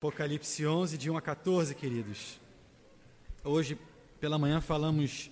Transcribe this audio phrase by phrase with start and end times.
[0.00, 2.38] Apocalipse 11, de 1 a 14, queridos.
[3.42, 3.76] Hoje,
[4.20, 5.28] pela manhã, falamos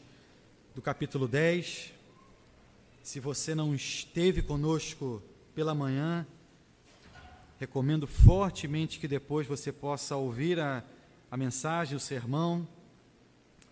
[0.74, 1.92] do capítulo 10.
[3.00, 5.22] Se você não esteve conosco
[5.54, 6.26] pela manhã,
[7.60, 10.82] recomendo fortemente que depois você possa ouvir a,
[11.30, 12.66] a mensagem, o sermão,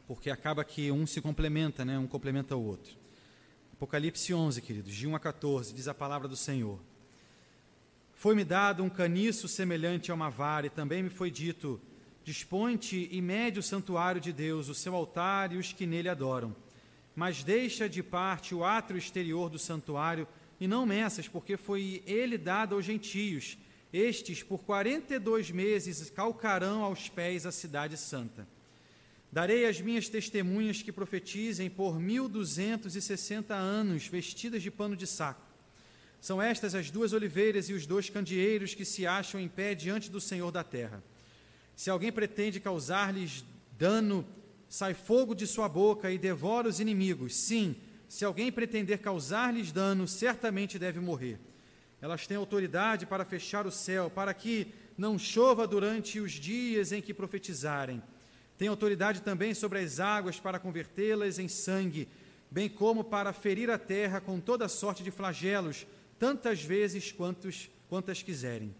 [0.06, 1.98] porque acaba que um se complementa, né?
[1.98, 2.96] um complementa o outro.
[3.72, 6.78] Apocalipse 11, queridos, de 1 a 14, diz a palavra do Senhor.
[8.14, 11.80] Foi-me dado um caniço semelhante a uma vara, e também me foi dito:
[12.22, 16.54] Dispõe-te e mede o santuário de Deus, o seu altar e os que nele adoram.
[17.14, 20.26] Mas deixa de parte o átrio exterior do santuário,
[20.58, 23.58] e não meças, porque foi ele dado aos gentios.
[23.92, 28.48] Estes, por quarenta e dois meses, calcarão aos pés a cidade santa.
[29.30, 34.96] Darei as minhas testemunhas que profetizem por mil duzentos e sessenta anos, vestidas de pano
[34.96, 35.53] de saco
[36.24, 40.10] são estas as duas oliveiras e os dois candeeiros que se acham em pé diante
[40.10, 41.04] do Senhor da terra.
[41.76, 43.44] Se alguém pretende causar-lhes
[43.78, 44.26] dano,
[44.66, 47.36] sai fogo de sua boca e devora os inimigos.
[47.36, 47.76] Sim,
[48.08, 51.38] se alguém pretender causar-lhes dano, certamente deve morrer.
[52.00, 57.02] Elas têm autoridade para fechar o céu, para que não chova durante os dias em
[57.02, 58.02] que profetizarem.
[58.56, 62.08] Tem autoridade também sobre as águas para convertê-las em sangue,
[62.50, 65.86] bem como para ferir a terra com toda sorte de flagelos
[66.18, 68.74] tantas vezes quantos, quantas quiserem.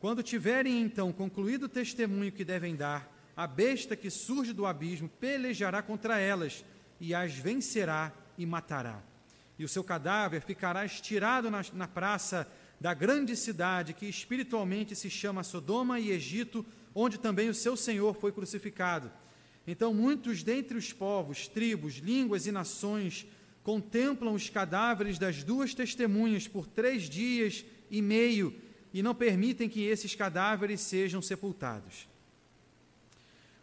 [0.00, 5.08] Quando tiverem então concluído o testemunho que devem dar, a besta que surge do abismo
[5.08, 6.64] pelejará contra elas
[7.00, 9.02] e as vencerá e matará.
[9.58, 15.08] E o seu cadáver ficará estirado na, na praça da grande cidade que espiritualmente se
[15.08, 19.10] chama Sodoma e Egito, onde também o seu Senhor foi crucificado.
[19.66, 23.26] Então muitos dentre os povos, tribos, línguas e nações
[23.62, 28.54] contemplam os cadáveres das duas testemunhas por três dias e meio
[28.92, 32.08] e não permitem que esses cadáveres sejam sepultados.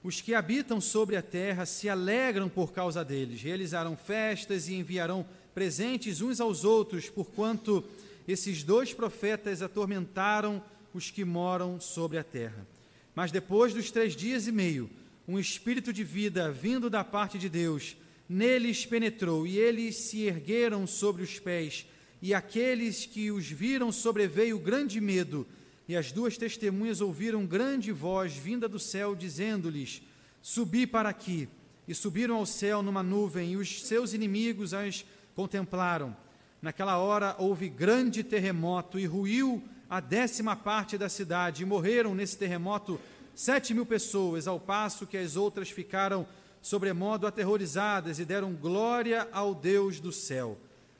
[0.02, 5.26] Os que habitam sobre a terra se alegram por causa deles, realizarão festas e enviarão
[5.54, 7.84] presentes uns aos outros, porquanto
[8.26, 10.64] esses dois profetas atormentaram
[10.94, 12.66] os que moram sobre a terra.
[13.14, 14.90] Mas depois dos três dias e meio,
[15.28, 17.98] um espírito de vida vindo da parte de Deus
[18.30, 21.88] neles penetrou, e eles se ergueram sobre os pés,
[22.22, 25.48] e aqueles que os viram sobreveio grande medo,
[25.88, 30.04] e as duas testemunhas ouviram grande voz vinda do céu, dizendo-lhes:
[30.40, 31.50] Subi para aqui.
[31.88, 35.04] E subiram ao céu numa nuvem, e os seus inimigos as
[35.34, 36.16] contemplaram.
[36.62, 42.38] Naquela hora houve grande terremoto, e ruiu a décima parte da cidade, e morreram nesse
[42.38, 43.00] terremoto
[43.34, 46.28] sete mil pessoas, ao passo que as outras ficaram
[46.62, 50.58] sobremodo aterrorizadas e deram glória ao Deus do céu.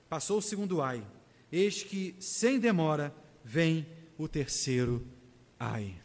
[0.10, 1.04] Passou o segundo ai.
[1.52, 3.86] Eis que, sem demora, vem
[4.18, 5.06] o terceiro
[5.60, 5.96] ai.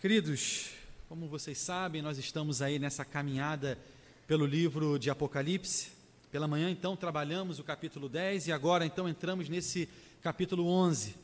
[0.00, 0.70] Queridos,
[1.08, 3.78] como vocês sabem, nós estamos aí nessa caminhada
[4.26, 5.90] pelo livro de Apocalipse.
[6.30, 9.88] Pela manhã, então, trabalhamos o capítulo 10 e agora, então, entramos nesse
[10.22, 11.16] capítulo 11.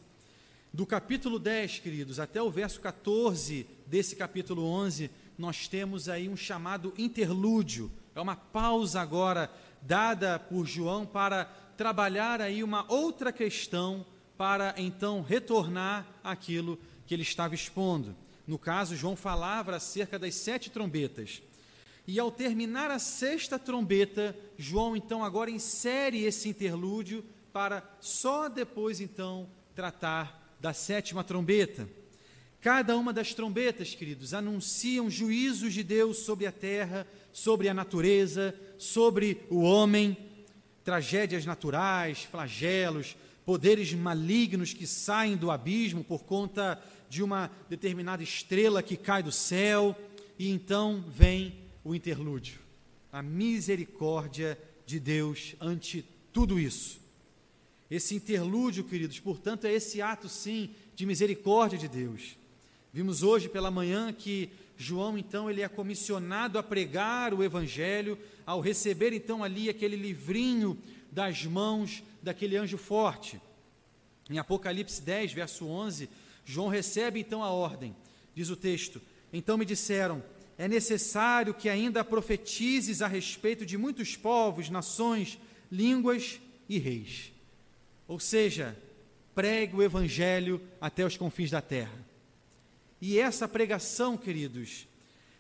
[0.76, 6.37] Do capítulo 10, queridos, até o verso 14 desse capítulo 11, nós temos aí um
[6.37, 7.91] chamado interlúdio.
[8.14, 9.50] É uma pausa agora
[9.81, 11.47] dada por João para
[11.78, 14.04] trabalhar aí uma outra questão
[14.36, 18.15] para então retornar aquilo que ele estava expondo.
[18.47, 21.41] No caso, João falava acerca das sete trombetas.
[22.06, 29.00] E ao terminar a sexta trombeta, João então agora insere esse interlúdio para só depois
[29.00, 31.88] então tratar da sétima trombeta.
[32.60, 38.54] Cada uma das trombetas, queridos, anunciam juízos de Deus sobre a terra, sobre a natureza,
[38.78, 40.16] sobre o homem,
[40.82, 48.82] tragédias naturais, flagelos, poderes malignos que saem do abismo por conta de uma determinada estrela
[48.82, 49.96] que cai do céu,
[50.38, 52.58] e então vem o interlúdio,
[53.12, 57.05] a misericórdia de Deus ante tudo isso.
[57.91, 62.36] Esse interlúdio, queridos, portanto, é esse ato, sim, de misericórdia de Deus.
[62.92, 68.60] Vimos hoje pela manhã que João, então, ele é comissionado a pregar o Evangelho, ao
[68.60, 70.78] receber, então, ali aquele livrinho
[71.10, 73.41] das mãos daquele anjo forte.
[74.28, 76.09] Em Apocalipse 10, verso 11,
[76.44, 77.97] João recebe, então, a ordem.
[78.34, 79.00] Diz o texto:
[79.33, 80.22] Então me disseram,
[80.59, 85.38] é necessário que ainda profetizes a respeito de muitos povos, nações,
[85.71, 86.38] línguas
[86.68, 87.33] e reis.
[88.08, 88.76] Ou seja,
[89.34, 92.06] pregue o Evangelho até os confins da terra.
[93.00, 94.86] E essa pregação, queridos,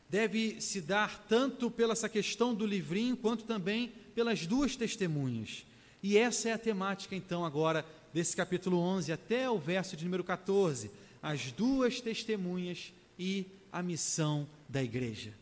[0.08, 5.64] deve se dar tanto pela essa questão do livrinho, quanto também pelas duas testemunhas.
[6.02, 10.22] E essa é a temática, então, agora desse capítulo 11 até o verso de número
[10.22, 10.90] 14,
[11.22, 15.32] as duas testemunhas e a missão da igreja.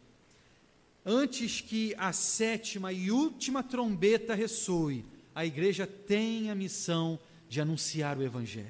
[1.04, 5.04] Antes que a sétima e última trombeta ressoe,
[5.34, 8.68] a igreja tem a missão de anunciar o Evangelho,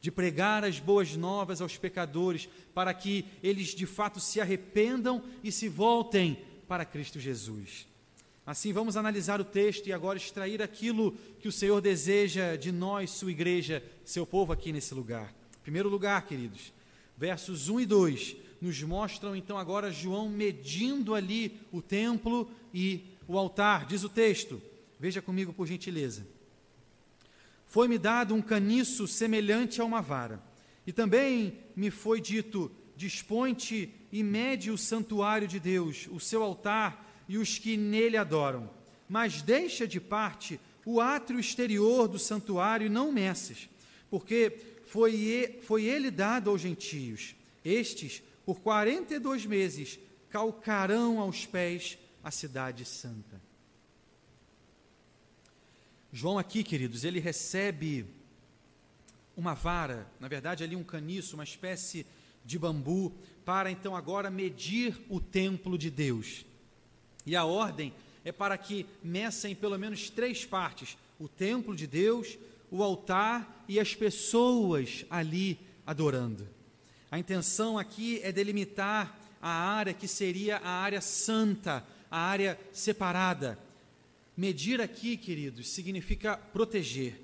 [0.00, 5.52] de pregar as boas novas aos pecadores, para que eles de fato se arrependam e
[5.52, 7.86] se voltem para Cristo Jesus.
[8.46, 13.10] Assim, vamos analisar o texto e agora extrair aquilo que o Senhor deseja de nós,
[13.10, 15.32] sua igreja, seu povo aqui nesse lugar.
[15.60, 16.72] Em primeiro lugar, queridos,
[17.16, 23.38] versos 1 e 2 nos mostram então agora João medindo ali o templo e o
[23.38, 23.86] altar.
[23.86, 24.60] Diz o texto,
[25.00, 26.26] veja comigo por gentileza.
[27.64, 30.42] Foi-me dado um caniço semelhante a uma vara,
[30.86, 37.24] e também me foi dito: Dispõe-te e mede o santuário de Deus, o seu altar
[37.26, 38.68] e os que nele adoram.
[39.08, 43.70] Mas deixa de parte o átrio exterior do santuário e não meças,
[44.10, 44.52] porque
[44.84, 47.34] foi, foi ele dado aos gentios.
[47.64, 49.98] Estes por 42 meses
[50.28, 53.49] calcarão aos pés a cidade santa.
[56.12, 58.04] João aqui, queridos, ele recebe
[59.36, 62.04] uma vara, na verdade ali um caniço, uma espécie
[62.44, 63.12] de bambu,
[63.44, 66.44] para então agora medir o templo de Deus.
[67.24, 67.92] E a ordem
[68.24, 72.36] é para que meçam pelo menos três partes: o templo de Deus,
[72.70, 76.48] o altar e as pessoas ali adorando.
[77.10, 83.58] A intenção aqui é delimitar a área que seria a área santa, a área separada.
[84.40, 87.20] Medir aqui, queridos, significa proteger.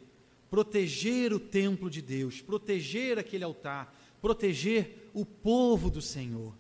[0.51, 6.55] Proteger o templo de Deus, proteger aquele altar, proteger o povo do Senhor.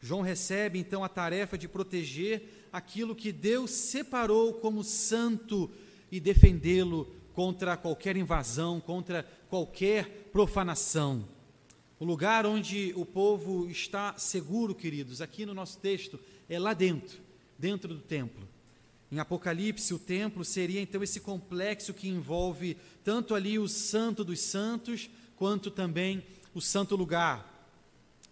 [0.00, 5.70] João recebe então a tarefa de proteger aquilo que Deus separou como santo
[6.10, 11.28] e defendê-lo contra qualquer invasão, contra qualquer profanação.
[12.00, 16.18] O lugar onde o povo está seguro, queridos, aqui no nosso texto,
[16.48, 17.20] é lá dentro,
[17.58, 18.51] dentro do templo.
[19.12, 24.40] Em Apocalipse, o templo seria então esse complexo que envolve tanto ali o Santo dos
[24.40, 26.24] Santos, quanto também
[26.54, 27.46] o Santo Lugar.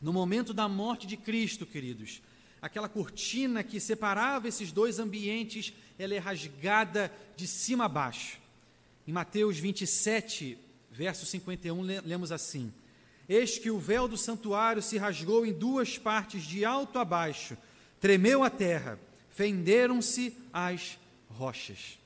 [0.00, 2.22] No momento da morte de Cristo, queridos,
[2.62, 8.38] aquela cortina que separava esses dois ambientes, ela é rasgada de cima a baixo.
[9.06, 10.56] Em Mateus 27,
[10.90, 12.72] verso 51, lemos assim:
[13.28, 17.54] Eis que o véu do santuário se rasgou em duas partes, de alto a baixo,
[18.00, 18.98] tremeu a terra,
[19.30, 20.98] fenderam-se as
[21.28, 21.98] rochas.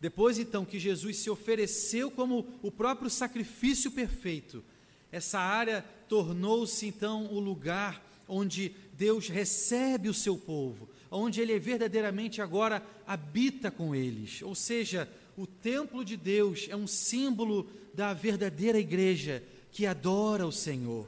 [0.00, 4.64] Depois então que Jesus se ofereceu como o próprio sacrifício perfeito,
[5.12, 12.40] essa área tornou-se então o lugar onde Deus recebe o seu povo, onde ele verdadeiramente
[12.40, 14.42] agora habita com eles.
[14.42, 20.52] Ou seja, o templo de Deus é um símbolo da verdadeira igreja que adora o
[20.52, 21.06] Senhor.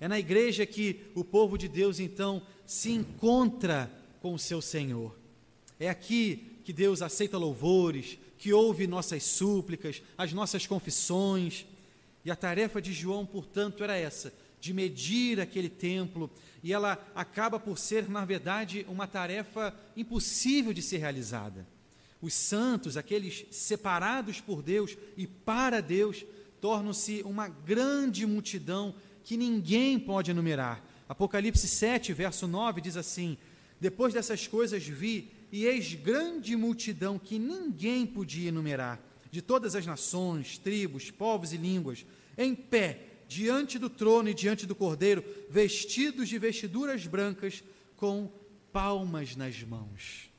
[0.00, 3.90] É na igreja que o povo de Deus então se encontra
[4.22, 5.14] com o seu Senhor.
[5.80, 11.66] É aqui que Deus aceita louvores, que ouve nossas súplicas, as nossas confissões.
[12.24, 16.30] E a tarefa de João, portanto, era essa: de medir aquele templo,
[16.62, 21.66] e ela acaba por ser, na verdade, uma tarefa impossível de ser realizada.
[22.20, 26.24] Os santos, aqueles separados por Deus e para Deus,
[26.60, 28.94] tornam-se uma grande multidão
[29.24, 30.80] que ninguém pode enumerar.
[31.08, 33.36] Apocalipse 7, verso 9 diz assim:
[33.82, 39.84] Depois dessas coisas vi, e eis grande multidão que ninguém podia enumerar, de todas as
[39.84, 42.06] nações, tribos, povos e línguas,
[42.38, 47.64] em pé, diante do trono e diante do cordeiro, vestidos de vestiduras brancas,
[47.96, 48.30] com
[48.72, 50.30] palmas nas mãos.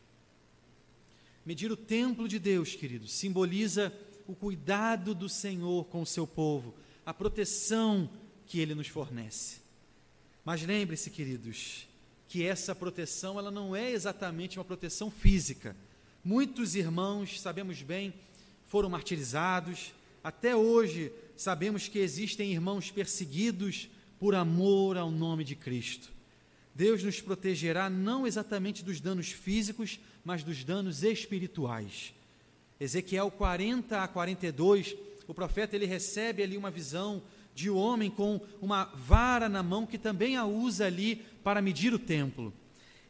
[1.46, 3.94] Medir o templo de Deus, queridos, simboliza
[4.26, 6.74] o cuidado do Senhor com o seu povo,
[7.06, 8.10] a proteção
[8.46, 9.58] que ele nos fornece.
[10.46, 11.92] Mas lembre-se, queridos,
[12.34, 15.76] que essa proteção ela não é exatamente uma proteção física.
[16.26, 18.12] Muitos irmãos, sabemos bem,
[18.66, 19.94] foram martirizados.
[20.24, 23.88] Até hoje sabemos que existem irmãos perseguidos
[24.20, 26.12] por amor ao nome de Cristo.
[26.74, 32.16] Deus nos protegerá não exatamente dos danos físicos, mas dos danos espirituais.
[32.80, 34.96] Ezequiel 40 a 42,
[35.28, 37.22] o profeta ele recebe ali uma visão
[37.54, 41.94] de um homem com uma vara na mão que também a usa ali para medir
[41.94, 42.54] o templo.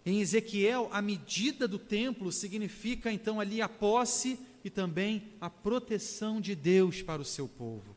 [0.05, 6.41] Em Ezequiel, a medida do templo significa então ali a posse e também a proteção
[6.41, 7.95] de Deus para o seu povo.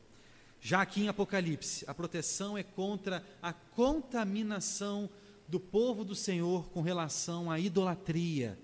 [0.61, 5.09] Já aqui em Apocalipse, a proteção é contra a contaminação
[5.47, 8.57] do povo do Senhor com relação à idolatria,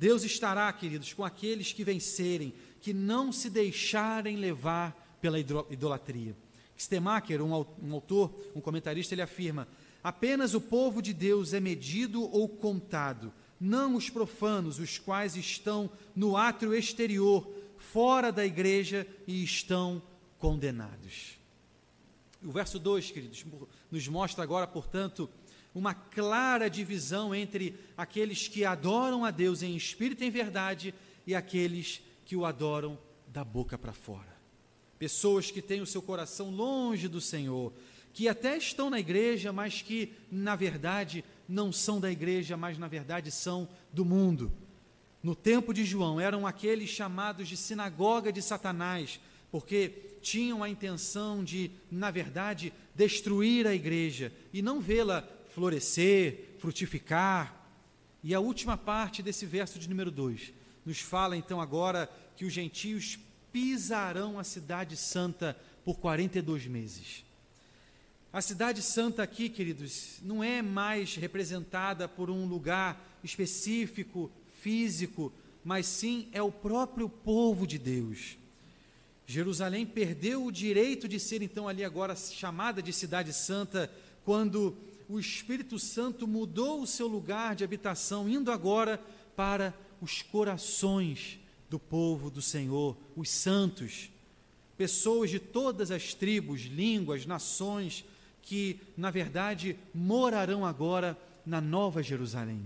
[0.00, 6.34] Deus estará, queridos, com aqueles que vencerem, que não se deixarem levar pela idolatria.
[6.80, 7.52] Stemacher, um
[7.92, 9.68] autor, um comentarista, ele afirma:
[10.02, 15.90] apenas o povo de Deus é medido ou contado, não os profanos, os quais estão
[16.16, 17.46] no átrio exterior,
[17.76, 20.00] fora da igreja e estão
[20.38, 21.38] condenados.
[22.42, 23.44] O verso 2, queridos,
[23.90, 25.28] nos mostra agora, portanto,
[25.74, 30.94] uma clara divisão entre aqueles que adoram a Deus em espírito e em verdade
[31.26, 34.29] e aqueles que o adoram da boca para fora.
[35.00, 37.72] Pessoas que têm o seu coração longe do Senhor,
[38.12, 42.86] que até estão na igreja, mas que, na verdade, não são da igreja, mas na
[42.86, 44.52] verdade são do mundo.
[45.22, 49.18] No tempo de João, eram aqueles chamados de sinagoga de Satanás,
[49.50, 57.58] porque tinham a intenção de, na verdade, destruir a igreja e não vê-la florescer, frutificar.
[58.22, 60.52] E a última parte desse verso de número 2
[60.84, 63.18] nos fala então agora que os gentios
[63.52, 67.24] pisarão a cidade santa por 42 meses.
[68.32, 74.30] A cidade santa aqui, queridos, não é mais representada por um lugar específico,
[74.60, 75.32] físico,
[75.64, 78.38] mas sim é o próprio povo de Deus.
[79.26, 83.90] Jerusalém perdeu o direito de ser então ali agora chamada de cidade santa
[84.24, 84.76] quando
[85.08, 89.02] o Espírito Santo mudou o seu lugar de habitação, indo agora
[89.34, 91.39] para os corações
[91.70, 94.10] do povo do Senhor, os santos,
[94.76, 98.04] pessoas de todas as tribos, línguas, nações,
[98.42, 102.60] que na verdade morarão agora na Nova Jerusalém.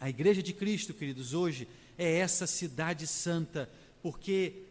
[0.00, 1.66] A Igreja de Cristo, queridos, hoje
[1.98, 3.68] é essa cidade santa,
[4.02, 4.62] porque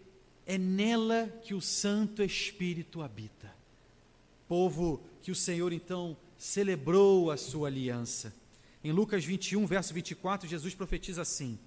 [0.46, 3.54] é nela que o Santo Espírito habita.
[4.48, 8.34] Povo que o Senhor então celebrou a sua aliança.
[8.84, 11.58] Em Lucas 21, verso 24, Jesus profetiza assim: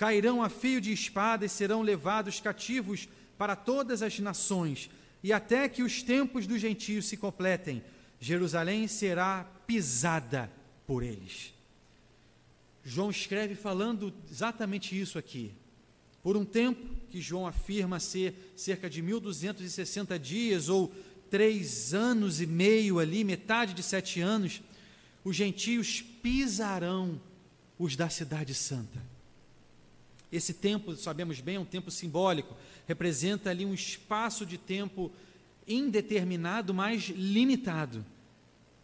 [0.00, 4.88] Cairão a fio de espada e serão levados cativos para todas as nações,
[5.22, 7.84] e até que os tempos dos gentios se completem,
[8.18, 10.50] Jerusalém será pisada
[10.86, 11.52] por eles.
[12.82, 15.52] João escreve falando exatamente isso aqui.
[16.22, 20.90] Por um tempo, que João afirma ser cerca de 1260 dias, ou
[21.28, 24.62] três anos e meio ali, metade de sete anos,
[25.22, 27.20] os gentios pisarão
[27.78, 29.09] os da Cidade Santa.
[30.32, 32.56] Esse tempo, sabemos bem, é um tempo simbólico,
[32.86, 35.10] representa ali um espaço de tempo
[35.66, 38.04] indeterminado, mas limitado.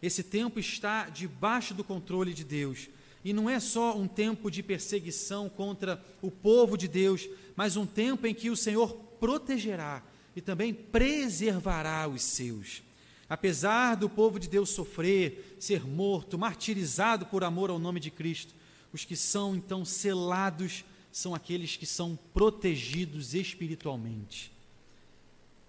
[0.01, 2.89] Esse tempo está debaixo do controle de Deus.
[3.23, 7.85] E não é só um tempo de perseguição contra o povo de Deus, mas um
[7.85, 10.03] tempo em que o Senhor protegerá
[10.35, 12.83] e também preservará os seus.
[13.29, 18.53] Apesar do povo de Deus sofrer, ser morto, martirizado por amor ao nome de Cristo,
[18.93, 20.85] os que são então selados
[21.17, 24.51] são aqueles que são protegidos espiritualmente.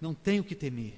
[0.01, 0.95] Não tem o que temer.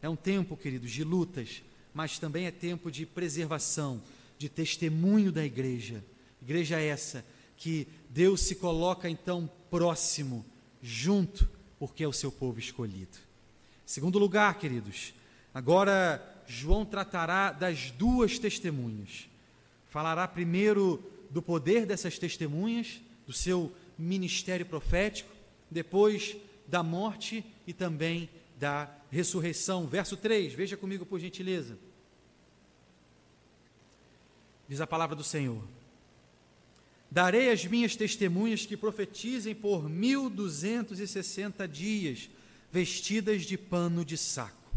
[0.00, 1.62] É um tempo, queridos, de lutas,
[1.92, 4.02] mas também é tempo de preservação,
[4.38, 6.04] de testemunho da igreja.
[6.40, 7.24] Igreja essa
[7.56, 10.44] que Deus se coloca então próximo,
[10.82, 13.18] junto, porque é o seu povo escolhido.
[13.84, 15.12] Segundo lugar, queridos,
[15.58, 19.28] Agora, João tratará das duas testemunhas.
[19.88, 25.30] Falará primeiro do poder dessas testemunhas, do seu ministério profético,
[25.70, 26.36] depois
[26.66, 28.28] da morte e também
[28.58, 29.86] da ressurreição.
[29.86, 31.78] Verso 3, veja comigo por gentileza.
[34.68, 35.62] Diz a palavra do Senhor:
[37.10, 42.28] Darei as minhas testemunhas que profetizem por mil duzentos e sessenta dias,
[42.70, 44.67] vestidas de pano de saco.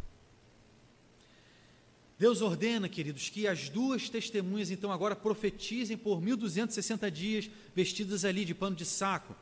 [2.22, 8.46] Deus ordena, queridos, que as duas testemunhas então agora profetizem por 1260 dias, vestidas ali
[8.46, 9.36] de pano de saco.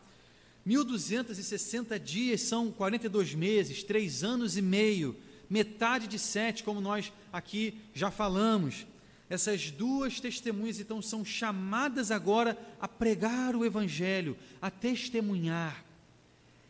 [0.65, 5.17] 1260 dias são 42 meses, três anos e meio,
[5.49, 8.87] metade de sete, como nós aqui já falamos.
[9.29, 15.83] Essas duas testemunhas então são chamadas agora a pregar o Evangelho, a testemunhar.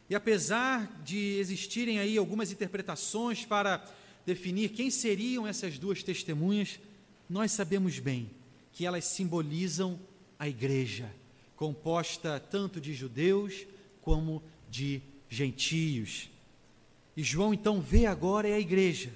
[0.10, 3.88] E apesar de existirem aí algumas interpretações para
[4.29, 6.79] definir quem seriam essas duas testemunhas,
[7.27, 8.29] nós sabemos bem
[8.71, 10.00] que elas simbolizam
[10.38, 11.12] a igreja,
[11.55, 13.65] composta tanto de judeus
[14.01, 16.29] como de gentios.
[17.17, 19.12] E João então vê agora é a igreja.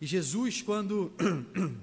[0.00, 1.10] E Jesus, quando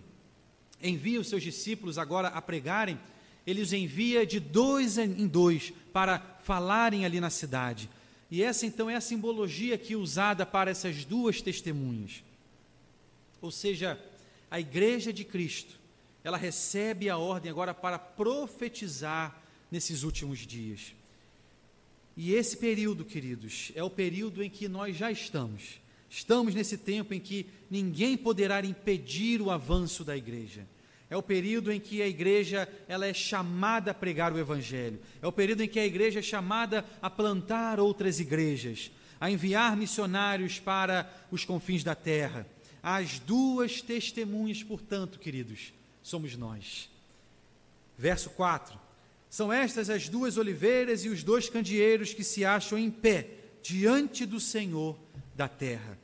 [0.81, 2.99] envia os seus discípulos agora a pregarem,
[3.47, 7.89] ele os envia de dois em dois para falarem ali na cidade.
[8.29, 12.26] E essa então é a simbologia aqui usada para essas duas testemunhas.
[13.41, 13.99] Ou seja,
[14.49, 15.79] a igreja de Cristo,
[16.23, 19.41] ela recebe a ordem agora para profetizar
[19.71, 20.93] nesses últimos dias.
[22.15, 25.79] E esse período, queridos, é o período em que nós já estamos.
[26.09, 30.65] Estamos nesse tempo em que ninguém poderá impedir o avanço da igreja.
[31.09, 34.99] É o período em que a igreja ela é chamada a pregar o evangelho.
[35.21, 39.77] É o período em que a igreja é chamada a plantar outras igrejas, a enviar
[39.77, 42.45] missionários para os confins da terra.
[42.89, 46.89] As duas testemunhas, portanto, queridos, somos nós.
[47.97, 48.79] Verso 4.
[49.29, 53.27] São estas as duas oliveiras e os dois candeeiros que se acham em pé
[53.61, 54.97] diante do Senhor
[55.35, 55.99] da terra.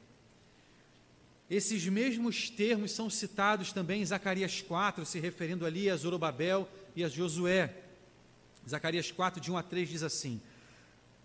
[1.49, 7.01] Esses mesmos termos são citados também em Zacarias 4, se referindo ali a Zorobabel e
[7.01, 7.73] a Josué.
[8.69, 10.41] Zacarias 4, de 1 a 3 diz assim: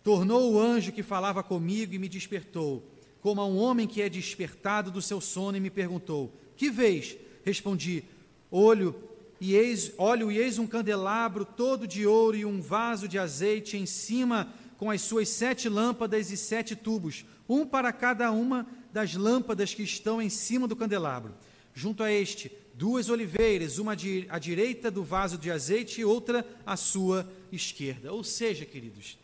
[0.04, 2.88] Tornou o anjo que falava comigo e me despertou,
[3.20, 7.16] como a um homem que é despertado do seu sono, e me perguntou: Que vês?
[7.44, 8.04] Respondi:
[8.50, 8.94] Olho
[9.40, 13.76] e eis, olho e eis um candelabro todo de ouro e um vaso de azeite
[13.76, 19.14] em cima com as suas sete lâmpadas e sete tubos, um para cada uma das
[19.14, 21.34] lâmpadas que estão em cima do candelabro.
[21.75, 26.76] Junto a este, duas oliveiras, uma à direita do vaso de azeite e outra à
[26.76, 28.12] sua esquerda.
[28.12, 29.18] Ou seja, queridos,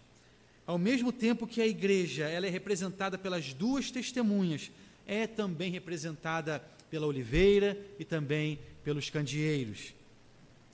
[0.66, 4.70] ao mesmo tempo que a igreja ela é representada pelas duas testemunhas,
[5.06, 9.94] é também representada pela oliveira e também pelos candeeiros.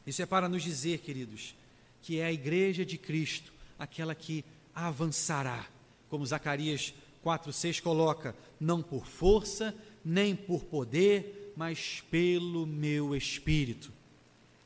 [0.07, 1.55] Isso é para nos dizer, queridos,
[2.03, 4.45] que é a igreja de Cristo aquela que
[4.75, 5.67] avançará,
[6.09, 6.93] como Zacarias
[7.25, 13.93] 4,6 coloca, não por força, nem por poder, mas pelo meu espírito.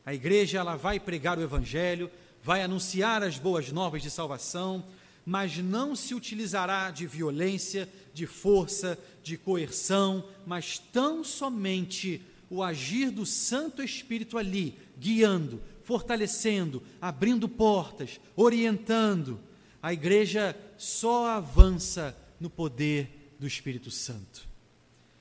[0.04, 2.10] A igreja ela vai pregar o evangelho,
[2.42, 4.84] vai anunciar as boas novas de salvação,
[5.24, 13.10] mas não se utilizará de violência, de força, de coerção, mas tão somente o agir
[13.10, 19.40] do Santo Espírito ali, guiando, fortalecendo, abrindo portas, orientando.
[19.82, 24.46] A igreja só avança no poder do Espírito Santo.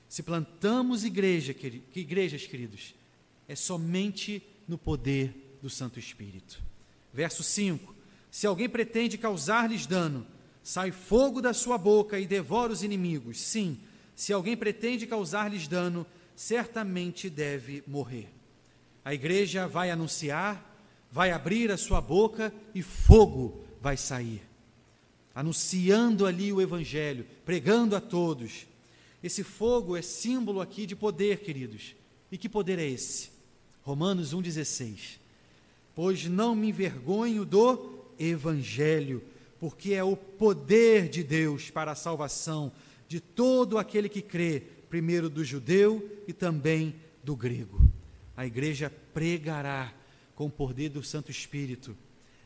[0.08, 1.54] Se plantamos igreja,
[1.94, 2.94] igrejas, queridos,
[3.48, 6.62] é somente no poder do Santo Espírito.
[7.12, 7.93] Verso 5:
[8.34, 10.26] Se alguém pretende causar-lhes dano,
[10.60, 13.40] sai fogo da sua boca e devora os inimigos.
[13.40, 13.78] Sim,
[14.16, 18.28] se alguém pretende causar-lhes dano, certamente deve morrer.
[19.04, 24.42] A igreja vai anunciar, vai abrir a sua boca e fogo vai sair,
[25.32, 28.66] anunciando ali o Evangelho, pregando a todos.
[29.22, 31.94] Esse fogo é símbolo aqui de poder, queridos.
[32.32, 33.30] E que poder é esse?
[33.84, 35.20] Romanos 1,16.
[35.94, 39.22] Pois não me envergonho do Evangelho,
[39.58, 42.72] porque é o poder de Deus para a salvação
[43.08, 47.80] de todo aquele que crê, primeiro do judeu e também do grego.
[48.36, 49.92] A igreja pregará
[50.34, 51.96] com o poder do Santo Espírito.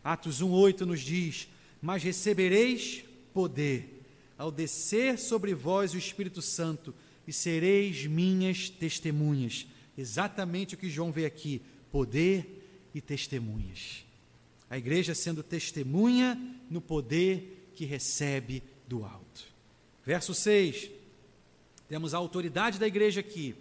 [0.04, 1.48] Atos 1:8 nos diz:
[1.80, 4.04] "Mas recebereis poder
[4.36, 6.94] ao descer sobre vós o Espírito Santo
[7.26, 14.04] e sereis minhas testemunhas." Exatamente o que João vê aqui: poder e testemunhas.
[14.70, 16.38] A igreja sendo testemunha
[16.70, 19.44] no poder que recebe do alto.
[20.04, 20.90] Verso 6.
[21.88, 23.54] Temos a autoridade da igreja aqui.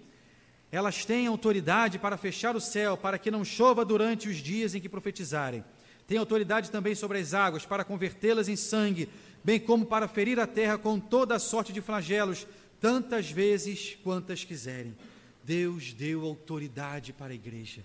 [0.72, 4.82] Elas têm autoridade para fechar o céu, para que não chova durante os dias em
[4.82, 5.63] que profetizarem.
[6.06, 9.10] Tem autoridade também sobre as águas, para convertê-las em sangue,
[9.43, 12.46] bem como para ferir a terra com toda a sorte de flagelos,
[12.82, 14.96] tantas vezes quantas quiserem.
[15.43, 17.82] Deus deu autoridade para a igreja.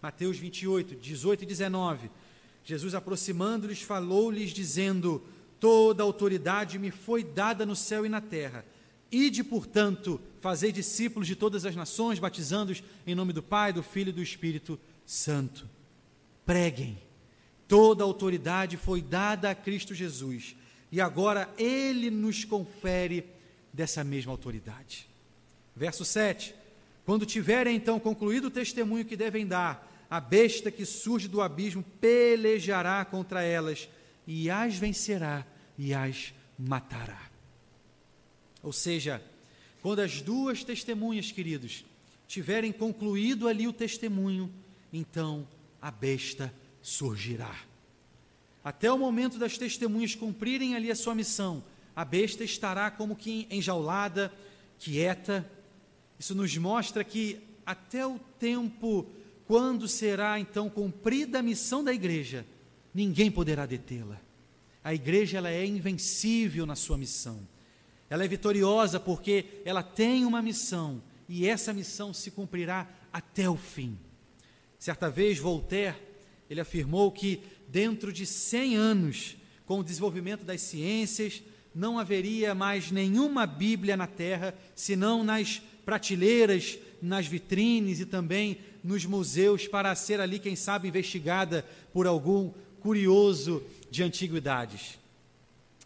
[0.00, 2.10] Mateus 28, 18 e 19.
[2.64, 5.22] Jesus, aproximando-lhes, falou-lhes, dizendo:
[5.58, 8.64] Toda autoridade me foi dada no céu e na terra.
[9.10, 14.10] Ide, portanto, fazei discípulos de todas as nações, batizando-os em nome do Pai, do Filho
[14.10, 15.68] e do Espírito Santo.
[16.46, 16.98] Preguem.
[17.66, 20.56] Toda autoridade foi dada a Cristo Jesus
[20.90, 23.24] e agora ele nos confere
[23.72, 25.08] dessa mesma autoridade.
[25.74, 26.54] Verso 7:
[27.04, 31.84] Quando tiverem então concluído o testemunho que devem dar, a besta que surge do abismo
[32.00, 33.88] pelejará contra elas
[34.26, 35.46] e as vencerá
[35.78, 37.30] e as matará.
[38.62, 39.22] Ou seja,
[39.80, 41.84] quando as duas testemunhas, queridos,
[42.26, 44.52] tiverem concluído ali o testemunho,
[44.92, 45.46] então
[45.80, 47.54] a besta surgirá.
[48.62, 51.62] Até o momento das testemunhas cumprirem ali a sua missão,
[51.94, 54.32] a besta estará como que enjaulada,
[54.78, 55.48] quieta.
[56.18, 59.06] Isso nos mostra que até o tempo
[59.50, 62.46] quando será então cumprida a missão da igreja,
[62.94, 64.16] ninguém poderá detê-la.
[64.84, 67.40] A igreja ela é invencível na sua missão.
[68.08, 73.56] Ela é vitoriosa porque ela tem uma missão e essa missão se cumprirá até o
[73.56, 73.98] fim.
[74.78, 75.96] Certa vez Voltaire,
[76.48, 79.36] ele afirmou que dentro de 100 anos,
[79.66, 81.42] com o desenvolvimento das ciências,
[81.74, 89.04] não haveria mais nenhuma Bíblia na terra, senão nas prateleiras, nas vitrines e também nos
[89.04, 94.98] museus, para ser ali, quem sabe, investigada por algum curioso de antiguidades.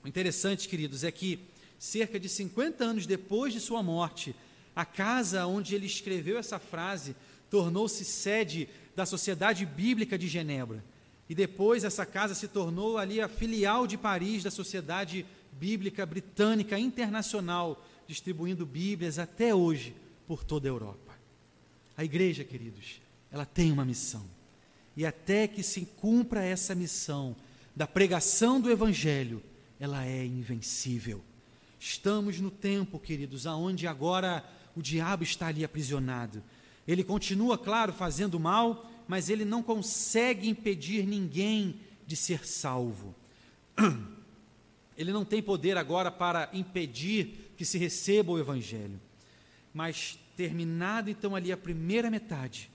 [0.05, 1.41] O interessante, queridos, é que
[1.79, 4.35] cerca de 50 anos depois de sua morte,
[4.75, 7.15] a casa onde ele escreveu essa frase
[7.51, 10.85] tornou-se sede da Sociedade Bíblica de Genebra.
[11.29, 16.79] E depois essa casa se tornou ali a filial de Paris da Sociedade Bíblica Britânica
[16.79, 19.95] Internacional, distribuindo Bíblias até hoje
[20.27, 21.04] por toda a Europa.
[21.97, 24.25] A igreja, queridos, ela tem uma missão.
[24.97, 27.35] E até que se cumpra essa missão
[27.75, 29.43] da pregação do Evangelho,
[29.79, 31.23] ela é invencível.
[31.79, 34.45] Estamos no tempo, queridos, aonde agora
[34.77, 36.43] o diabo está ali aprisionado.
[36.87, 43.15] Ele continua, claro, fazendo mal, mas ele não consegue impedir ninguém de ser salvo.
[44.97, 49.01] Ele não tem poder agora para impedir que se receba o Evangelho.
[49.73, 52.71] Mas, terminado então ali a primeira metade,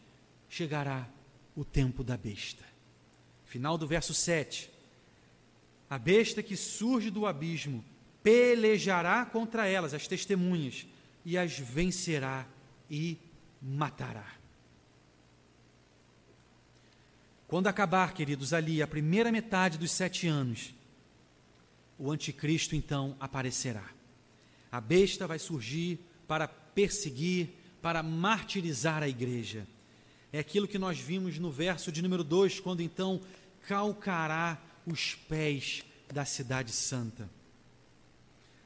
[0.48, 1.08] chegará
[1.56, 2.64] o tempo da besta.
[3.46, 4.70] Final do verso 7.
[5.90, 7.84] A besta que surge do abismo
[8.22, 10.86] pelejará contra elas, as testemunhas,
[11.26, 12.46] e as vencerá
[12.90, 13.18] e
[13.62, 14.40] matará.
[17.48, 20.74] Quando acabar, queridos, ali a primeira metade dos sete anos,
[21.98, 23.90] o anticristo então aparecerá.
[24.72, 27.50] A besta vai surgir para perseguir,
[27.82, 29.66] para martirizar a igreja.
[30.32, 33.22] É aquilo que nós vimos no verso de número 2, quando então
[33.68, 37.30] calcará os pés da cidade santa.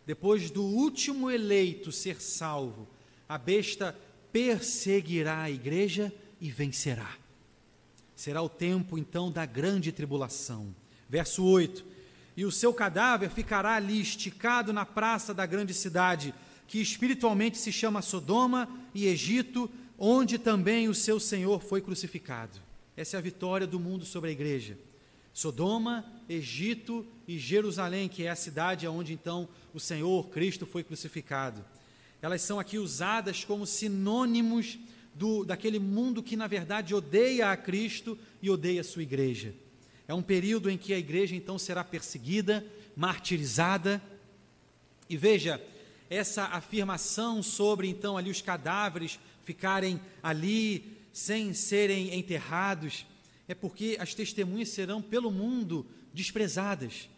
[0.05, 2.87] Depois do último eleito ser salvo,
[3.27, 3.97] a besta
[4.31, 7.15] perseguirá a igreja e vencerá.
[8.15, 10.75] Será o tempo então da grande tribulação.
[11.09, 11.85] Verso 8:
[12.35, 16.33] E o seu cadáver ficará ali esticado na praça da grande cidade,
[16.67, 22.59] que espiritualmente se chama Sodoma e Egito, onde também o seu Senhor foi crucificado.
[22.95, 24.77] Essa é a vitória do mundo sobre a igreja.
[25.33, 31.65] Sodoma, Egito e Jerusalém, que é a cidade onde então o Senhor Cristo foi crucificado.
[32.21, 34.77] Elas são aqui usadas como sinônimos
[35.13, 39.53] do, daquele mundo que, na verdade, odeia a Cristo e odeia a sua igreja.
[40.07, 44.01] É um período em que a igreja então será perseguida, martirizada.
[45.09, 45.61] E veja,
[46.13, 53.05] essa afirmação sobre então ali os cadáveres ficarem ali sem serem enterrados,
[53.47, 57.09] é porque as testemunhas serão pelo mundo desprezadas.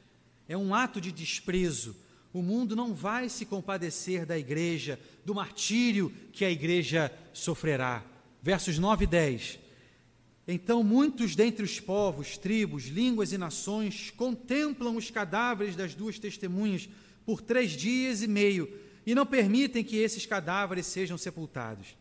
[0.48, 1.96] É um ato de desprezo.
[2.34, 8.04] O mundo não vai se compadecer da igreja, do martírio que a igreja sofrerá.
[8.42, 9.60] Versos 9 e 10.
[10.48, 16.88] Então muitos dentre os povos, tribos, línguas e nações contemplam os cadáveres das duas testemunhas
[17.26, 18.70] por três dias e meio
[19.06, 21.96] e não permitem que esses cadáveres sejam sepultados.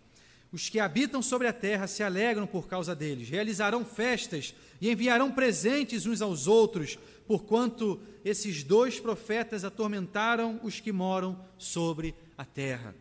[0.51, 5.33] Os que habitam sobre a terra se alegram por causa deles, realizarão festas e enviarão
[5.33, 12.95] presentes uns aos outros, porquanto esses dois profetas atormentaram os que moram sobre a terra.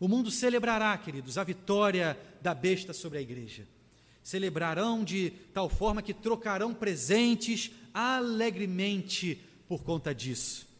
[0.00, 3.68] O mundo celebrará, queridos, a vitória da besta sobre a igreja.
[4.22, 10.71] Celebrarão de tal forma que trocarão presentes alegremente por conta disso.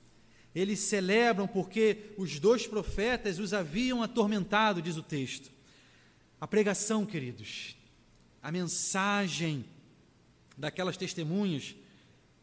[0.55, 5.51] Eles celebram porque os dois profetas os haviam atormentado, diz o texto.
[6.41, 7.77] A pregação, queridos,
[8.43, 9.65] a mensagem
[10.57, 11.75] daquelas testemunhas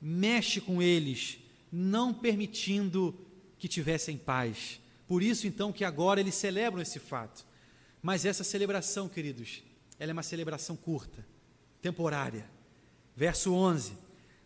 [0.01, 1.37] mexe com eles,
[1.71, 3.15] não permitindo
[3.59, 4.79] que tivessem paz.
[5.07, 7.45] Por isso, então, que agora eles celebram esse fato.
[8.01, 9.61] Mas essa celebração, queridos,
[9.99, 11.25] ela é uma celebração curta,
[11.81, 12.49] temporária.
[13.15, 13.93] Verso 11: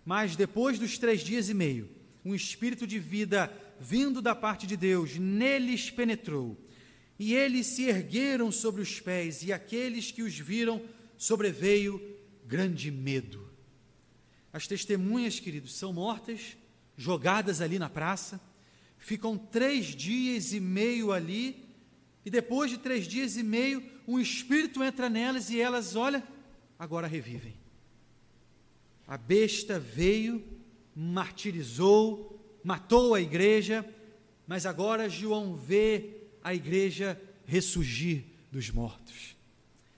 [0.03, 1.89] Mas depois dos três dias e meio,
[2.23, 6.57] um espírito de vida vindo da parte de Deus neles penetrou,
[7.19, 10.81] e eles se ergueram sobre os pés, e aqueles que os viram
[11.17, 12.01] sobreveio
[12.45, 13.49] grande medo.
[14.51, 16.55] As testemunhas, queridos, são mortas,
[16.95, 18.39] jogadas ali na praça,
[18.97, 21.65] ficam três dias e meio ali,
[22.25, 26.23] e depois de três dias e meio, um espírito entra nelas e elas, olha,
[26.77, 27.55] agora revivem.
[29.07, 30.43] A besta veio,
[30.95, 33.85] martirizou, matou a igreja,
[34.47, 39.35] mas agora João vê a igreja ressurgir dos mortos.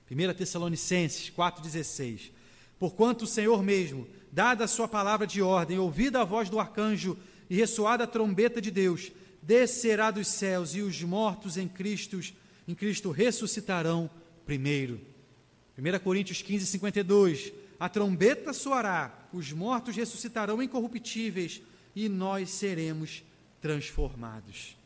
[0.10, 2.32] 1 Tessalonicenses 4,16
[2.78, 7.18] Porquanto o Senhor mesmo, dada a sua palavra de ordem, ouvida a voz do arcanjo
[7.50, 12.20] e ressoada a trombeta de Deus, descerá dos céus e os mortos em Cristo,
[12.68, 14.10] em Cristo ressuscitarão
[14.46, 15.00] primeiro.
[15.78, 17.54] 1 Coríntios 15, 52.
[17.80, 21.62] a trombeta soará, os mortos ressuscitarão incorruptíveis
[21.94, 23.22] e nós seremos
[23.62, 24.78] transformados.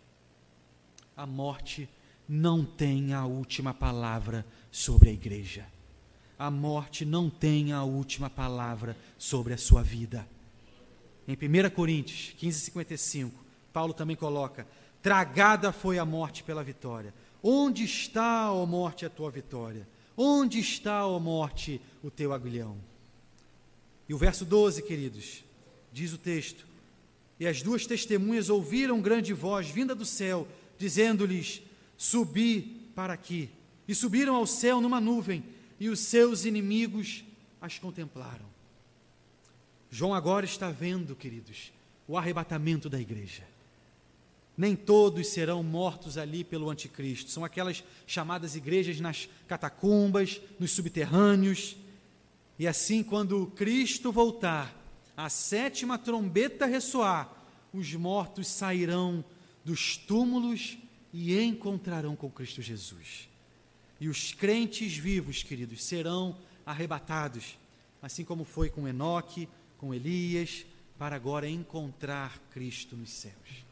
[1.15, 1.87] A morte
[2.27, 5.67] não tem a última palavra sobre a igreja.
[6.37, 10.27] A morte não tem a última palavra sobre a sua vida.
[11.27, 14.65] Em 1 Coríntios 15, 55, Paulo também coloca:
[15.01, 17.13] Tragada foi a morte pela vitória.
[17.43, 19.87] Onde está, ó morte, a tua vitória?
[20.17, 22.88] Onde está, ó morte, o teu aguilhão?
[24.09, 25.43] E o verso 12, queridos,
[25.93, 26.65] diz o texto:
[27.39, 30.47] E as duas testemunhas ouviram grande voz vinda do céu,
[30.79, 31.61] dizendo-lhes:
[31.95, 32.61] Subi
[32.95, 33.49] para aqui.
[33.87, 35.43] E subiram ao céu numa nuvem,
[35.79, 37.23] e os seus inimigos
[37.61, 38.45] as contemplaram.
[39.91, 41.71] João agora está vendo, queridos,
[42.07, 43.43] o arrebatamento da igreja.
[44.57, 47.31] Nem todos serão mortos ali pelo anticristo.
[47.31, 51.77] São aquelas chamadas igrejas nas catacumbas, nos subterrâneos.
[52.59, 54.75] E assim, quando Cristo voltar,
[55.15, 57.33] a sétima trombeta ressoar,
[57.73, 59.23] os mortos sairão
[59.63, 60.77] dos túmulos
[61.13, 63.29] e encontrarão com Cristo Jesus.
[63.97, 67.57] E os crentes vivos, queridos, serão arrebatados,
[68.01, 70.65] assim como foi com Enoque, com Elias,
[70.97, 73.65] para agora encontrar Cristo nos céus.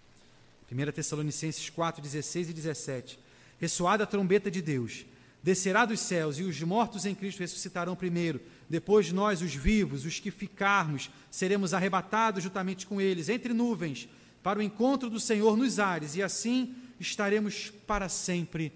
[0.71, 3.19] 1 Tessalonicenses 4, 16 e 17.
[3.59, 5.05] Ressoada a trombeta de Deus,
[5.47, 8.41] descerá dos céus, e os mortos em Cristo ressuscitarão primeiro.
[8.69, 14.09] Depois nós, os vivos, os que ficarmos, seremos arrebatados juntamente com eles, entre nuvens,
[14.43, 18.73] para o encontro do Senhor nos ares, e assim estaremos para sempre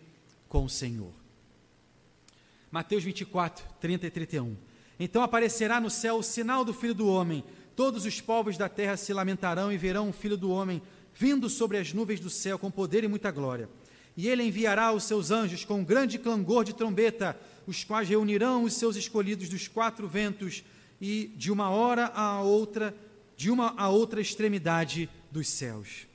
[0.48, 1.12] com o Senhor.
[2.72, 4.56] Mateus 24, 30 e 31.
[4.98, 7.44] Então aparecerá no céu o sinal do Filho do Homem.
[7.76, 10.82] Todos os povos da terra se lamentarão e verão o Filho do Homem
[11.14, 13.68] vindo sobre as nuvens do céu com poder e muita glória.
[14.22, 18.66] E ele enviará os seus anjos com um grande clangor de trombeta, os quais reunirão
[18.66, 20.64] os seus escolhidos dos quatro ventos
[21.02, 22.96] e de uma hora a outra,
[23.36, 26.06] de uma a outra extremidade dos céus.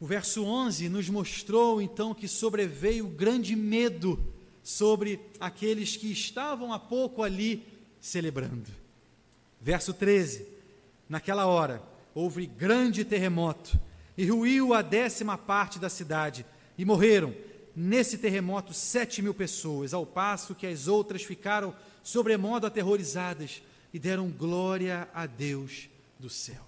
[0.00, 4.18] O verso 11 nos mostrou então que sobreveio grande medo
[4.64, 7.62] sobre aqueles que estavam há pouco ali
[8.00, 8.70] celebrando.
[9.60, 10.46] Verso 13:
[11.10, 11.82] Naquela hora
[12.14, 13.78] houve grande terremoto
[14.16, 16.46] e ruiu a décima parte da cidade
[16.78, 17.34] e morreram
[17.74, 23.62] nesse terremoto sete mil pessoas, ao passo que as outras ficaram sobremodo aterrorizadas
[23.92, 26.64] e deram glória a Deus do céu.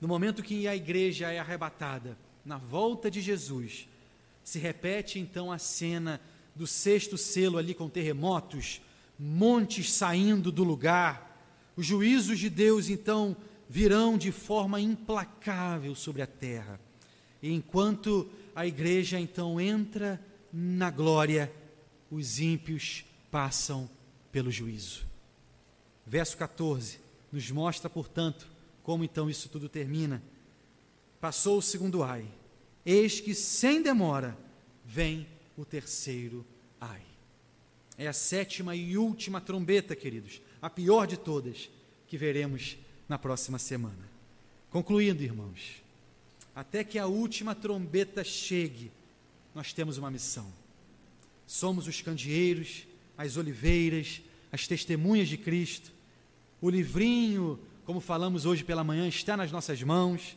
[0.00, 3.88] No momento que a igreja é arrebatada, na volta de Jesus,
[4.42, 6.20] se repete então a cena
[6.54, 8.82] do sexto selo ali com terremotos,
[9.18, 11.40] montes saindo do lugar.
[11.74, 13.34] Os juízos de Deus então
[13.68, 16.78] virão de forma implacável sobre a terra.
[17.44, 18.26] E enquanto
[18.56, 20.18] a igreja então entra
[20.50, 21.52] na glória,
[22.10, 23.86] os ímpios passam
[24.32, 25.04] pelo juízo.
[26.06, 28.48] Verso 14 nos mostra, portanto,
[28.82, 30.22] como então isso tudo termina?
[31.20, 32.26] Passou o segundo ai.
[32.82, 34.38] Eis que sem demora
[34.82, 36.46] vem o terceiro
[36.80, 37.02] ai.
[37.98, 41.68] É a sétima e última trombeta, queridos, a pior de todas,
[42.06, 44.10] que veremos na próxima semana.
[44.70, 45.83] Concluindo, irmãos,
[46.54, 48.90] até que a última trombeta chegue,
[49.54, 50.46] nós temos uma missão.
[51.46, 52.86] Somos os candeeiros,
[53.16, 55.92] as oliveiras, as testemunhas de Cristo.
[56.60, 60.36] O livrinho como falamos hoje pela manhã, está nas nossas mãos.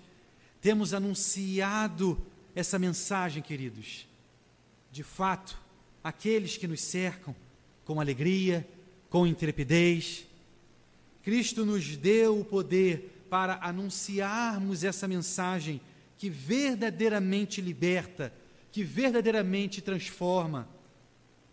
[0.62, 2.22] Temos anunciado
[2.54, 4.06] essa mensagem, queridos.
[4.92, 5.58] De fato,
[6.04, 7.36] aqueles que nos cercam
[7.86, 8.68] com alegria,
[9.10, 10.26] com intrepidez.
[11.24, 15.80] Cristo nos deu o poder para anunciarmos essa mensagem
[16.18, 18.34] que verdadeiramente liberta,
[18.72, 20.68] que verdadeiramente transforma.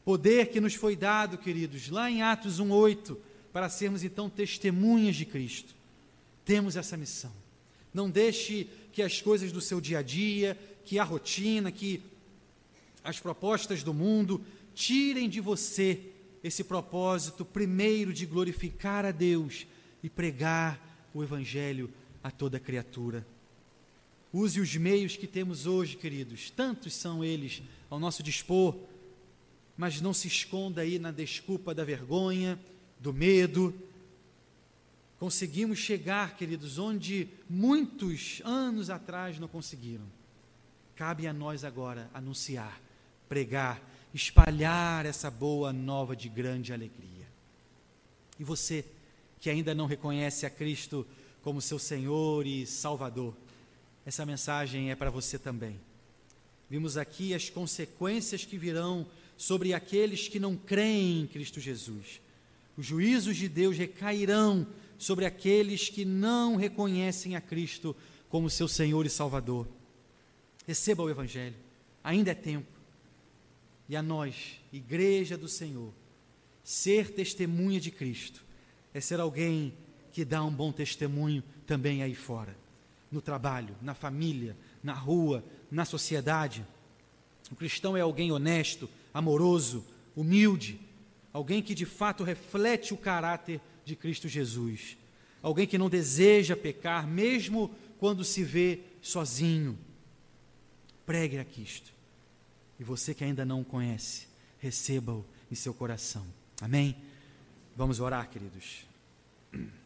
[0.04, 3.16] Poder que nos foi dado, queridos, lá em Atos 1:8,
[3.52, 5.74] para sermos então testemunhas de Cristo
[6.44, 7.32] temos essa missão.
[7.92, 12.02] Não deixe que as coisas do seu dia a dia, que a rotina, que
[13.02, 16.00] as propostas do mundo tirem de você
[16.42, 19.66] esse propósito primeiro de glorificar a Deus
[20.02, 21.90] e pregar o Evangelho
[22.22, 23.26] a toda criatura.
[24.36, 28.76] Use os meios que temos hoje, queridos, tantos são eles ao nosso dispor,
[29.76, 32.58] mas não se esconda aí na desculpa da vergonha,
[32.98, 33.72] do medo,
[35.20, 40.04] conseguimos chegar, queridos, onde muitos anos atrás não conseguiram.
[40.96, 42.80] Cabe a nós agora anunciar,
[43.28, 43.80] pregar,
[44.12, 47.28] espalhar essa boa nova de grande alegria.
[48.40, 48.84] E você
[49.40, 51.06] que ainda não reconhece a Cristo
[51.40, 53.32] como seu Senhor e Salvador,
[54.04, 55.80] essa mensagem é para você também.
[56.68, 62.20] Vimos aqui as consequências que virão sobre aqueles que não creem em Cristo Jesus
[62.76, 64.66] Os juízos de Deus recairão
[64.98, 67.94] sobre aqueles que não reconhecem a Cristo
[68.28, 69.68] como seu Senhor e Salvador.
[70.66, 71.56] Receba o Evangelho,
[72.02, 72.66] ainda é tempo.
[73.88, 75.92] E a nós, Igreja do Senhor,
[76.64, 78.42] ser testemunha de Cristo
[78.92, 79.74] é ser alguém
[80.12, 82.56] que dá um bom testemunho também aí fora,
[83.14, 86.66] no trabalho, na família, na rua, na sociedade.
[87.50, 90.80] O cristão é alguém honesto, amoroso, humilde,
[91.32, 94.96] alguém que de fato reflete o caráter de Cristo Jesus,
[95.40, 99.78] alguém que não deseja pecar, mesmo quando se vê sozinho.
[101.06, 101.92] Pregue a Cristo.
[102.80, 104.26] E você que ainda não o conhece,
[104.58, 106.26] receba-o em seu coração.
[106.60, 106.96] Amém?
[107.76, 108.84] Vamos orar, queridos.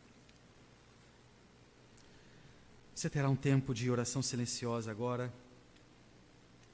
[2.99, 5.33] Você terá um tempo de oração silenciosa agora.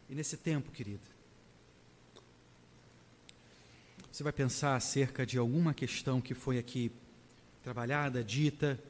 [0.08, 1.06] E nesse tempo, querido,
[4.10, 6.90] você vai pensar acerca de alguma questão que foi aqui
[7.62, 8.82] trabalhada, dita,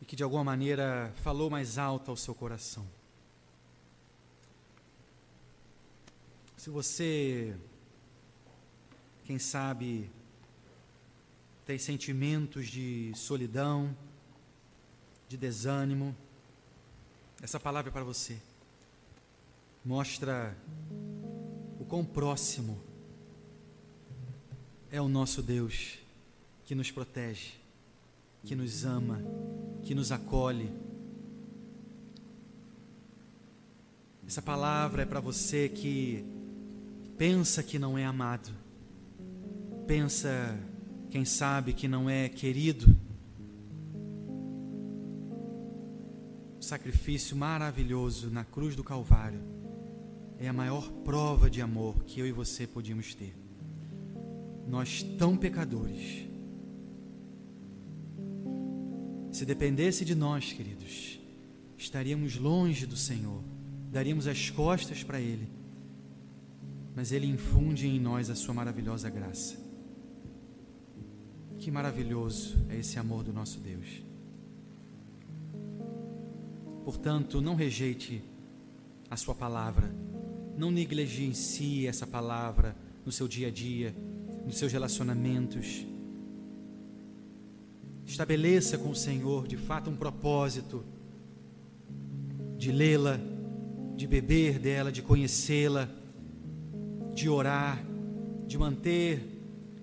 [0.00, 2.86] e que de alguma maneira falou mais alto ao seu coração.
[6.56, 7.56] Se você,
[9.24, 10.08] quem sabe,
[11.66, 13.92] tem sentimentos de solidão,
[15.32, 16.14] de desânimo,
[17.40, 18.36] essa palavra é para você.
[19.82, 20.54] Mostra
[21.80, 22.78] o quão próximo
[24.90, 25.98] é o nosso Deus
[26.66, 27.54] que nos protege,
[28.44, 29.22] que nos ama,
[29.82, 30.70] que nos acolhe.
[34.26, 36.22] Essa palavra é para você que
[37.16, 38.50] pensa que não é amado,
[39.86, 40.58] pensa,
[41.10, 42.94] quem sabe, que não é querido.
[46.72, 49.42] Sacrifício maravilhoso na cruz do Calvário
[50.38, 53.36] é a maior prova de amor que eu e você podíamos ter.
[54.66, 56.26] Nós, tão pecadores,
[59.30, 61.20] se dependesse de nós, queridos,
[61.76, 63.42] estaríamos longe do Senhor,
[63.90, 65.46] daríamos as costas para Ele
[66.94, 69.56] mas Ele infunde em nós a Sua maravilhosa graça.
[71.58, 74.11] Que maravilhoso é esse amor do nosso Deus.
[76.84, 78.22] Portanto, não rejeite
[79.10, 79.94] a Sua palavra,
[80.56, 83.94] não negligencie essa palavra no seu dia a dia,
[84.44, 85.86] nos seus relacionamentos.
[88.04, 90.84] Estabeleça com o Senhor de fato um propósito
[92.58, 93.18] de lê-la,
[93.96, 95.88] de beber dela, de conhecê-la
[97.14, 97.84] de orar,
[98.46, 99.22] de manter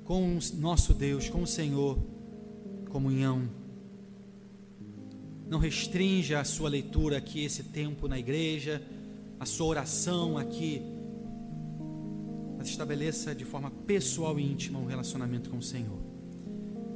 [0.04, 1.98] com o nosso Deus, com o Senhor,
[2.90, 3.48] comunhão.
[5.50, 8.82] Não restrinja a sua leitura aqui, esse tempo na igreja,
[9.40, 10.82] a sua oração aqui,
[12.58, 16.00] mas estabeleça de forma pessoal e íntima um relacionamento com o Senhor.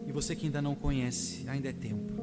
[0.06, 2.14] E você que ainda não conhece, ainda é tempo.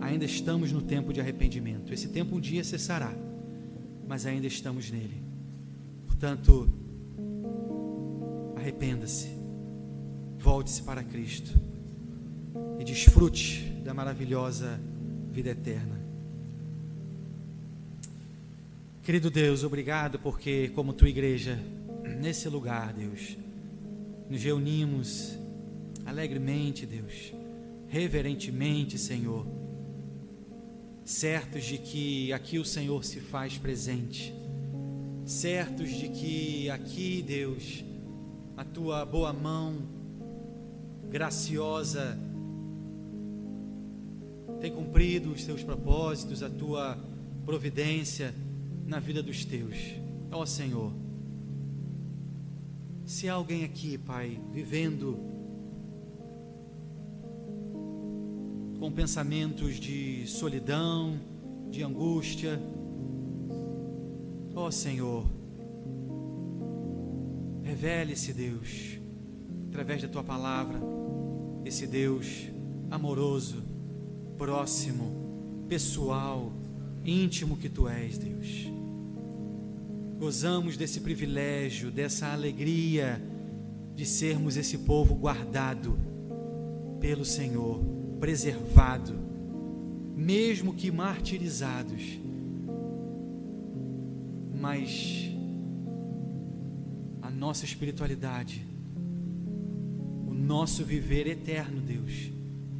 [0.00, 1.94] Ainda estamos no tempo de arrependimento.
[1.94, 3.14] Esse tempo um dia cessará,
[4.06, 5.22] mas ainda estamos nele.
[6.06, 6.68] Portanto,
[8.62, 9.28] Arrependa-se,
[10.38, 11.52] volte-se para Cristo
[12.78, 14.78] e desfrute da maravilhosa
[15.32, 15.98] vida eterna.
[19.02, 21.58] Querido Deus, obrigado porque, como tua igreja,
[22.20, 23.36] nesse lugar, Deus,
[24.28, 25.38] nos reunimos
[26.04, 27.32] alegremente, Deus,
[27.88, 29.46] reverentemente, Senhor,
[31.04, 34.32] certos de que aqui o Senhor se faz presente,
[35.24, 37.82] certos de que aqui, Deus,
[38.56, 39.78] a tua boa mão
[41.10, 42.18] graciosa
[44.62, 46.96] tem cumprido os teus propósitos, a tua
[47.44, 48.32] providência
[48.86, 49.76] na vida dos teus.
[50.30, 50.92] Ó Senhor,
[53.04, 55.18] se há alguém aqui, Pai, vivendo
[58.78, 61.18] com pensamentos de solidão,
[61.68, 62.62] de angústia,
[64.54, 65.26] ó Senhor,
[67.64, 69.00] Revele-se, Deus,
[69.70, 70.78] através da tua palavra,
[71.64, 72.48] esse Deus
[72.90, 73.71] amoroso,
[74.42, 76.52] próximo, pessoal,
[77.04, 78.66] íntimo que tu és, Deus.
[80.18, 83.22] Gozamos desse privilégio, dessa alegria
[83.94, 85.96] de sermos esse povo guardado
[86.98, 87.80] pelo Senhor,
[88.18, 89.14] preservado,
[90.16, 92.02] mesmo que martirizados,
[94.60, 95.30] mas
[97.30, 98.64] nossa espiritualidade,
[100.28, 102.30] o nosso viver eterno, Deus,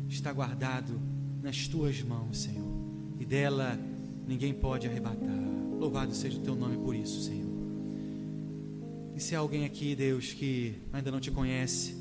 [0.09, 1.12] está guardado
[1.43, 2.73] nas tuas mãos, Senhor,
[3.19, 3.79] e dela
[4.27, 5.43] ninguém pode arrebatar.
[5.79, 7.51] Louvado seja o teu nome por isso, Senhor.
[9.17, 12.01] E se há alguém aqui, Deus, que ainda não te conhece,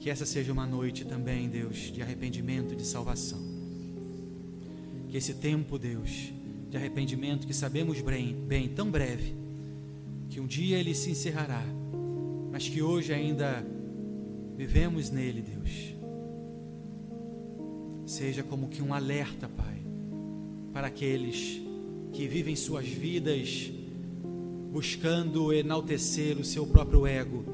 [0.00, 3.40] Que essa seja uma noite também, Deus, de arrependimento e de salvação.
[5.08, 6.30] Que esse tempo, Deus,
[6.68, 9.34] de arrependimento que sabemos bem, bem tão breve,
[10.28, 11.64] que um dia ele se encerrará,
[12.52, 13.64] mas que hoje ainda
[14.58, 15.93] vivemos nele, Deus.
[18.14, 19.82] Seja como que um alerta, Pai,
[20.72, 21.60] para aqueles
[22.12, 23.72] que vivem suas vidas
[24.70, 27.44] buscando enaltecer o seu próprio ego,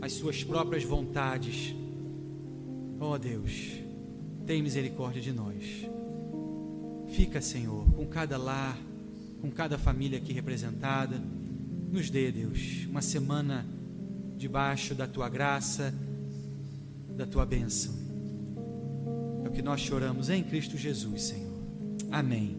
[0.00, 1.74] as suas próprias vontades.
[2.98, 3.72] Oh Deus,
[4.46, 5.86] tem misericórdia de nós.
[7.08, 8.78] Fica, Senhor, com cada lar,
[9.42, 11.22] com cada família aqui representada.
[11.92, 13.66] Nos dê, Deus, uma semana
[14.38, 15.92] debaixo da tua graça,
[17.14, 18.05] da tua bênção.
[19.56, 21.58] Que nós choramos em Cristo Jesus, Senhor.
[22.12, 22.54] Amém.